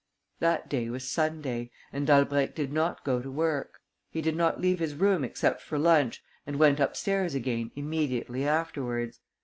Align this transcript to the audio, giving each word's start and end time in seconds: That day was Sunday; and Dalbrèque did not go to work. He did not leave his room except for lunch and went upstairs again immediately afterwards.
That 0.39 0.67
day 0.67 0.89
was 0.89 1.07
Sunday; 1.07 1.69
and 1.93 2.07
Dalbrèque 2.07 2.55
did 2.55 2.73
not 2.73 3.03
go 3.05 3.21
to 3.21 3.29
work. 3.29 3.81
He 4.09 4.19
did 4.19 4.35
not 4.35 4.59
leave 4.59 4.79
his 4.79 4.95
room 4.95 5.23
except 5.23 5.61
for 5.61 5.77
lunch 5.77 6.23
and 6.47 6.55
went 6.55 6.79
upstairs 6.79 7.35
again 7.35 7.69
immediately 7.75 8.47
afterwards. 8.47 9.19